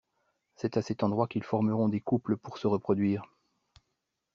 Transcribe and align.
C'est 0.55 0.77
à 0.77 0.81
cet 0.81 1.03
endroit 1.03 1.27
qu'ils 1.27 1.43
formeront 1.43 1.87
des 1.87 2.01
couples 2.01 2.35
pour 2.35 2.57
se 2.57 2.65
reproduire. 2.65 3.21